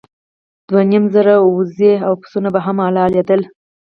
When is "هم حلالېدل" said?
2.65-3.41